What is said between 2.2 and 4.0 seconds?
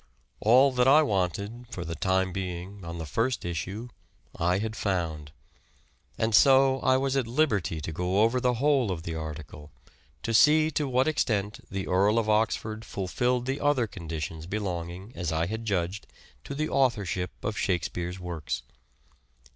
being, on the first issue,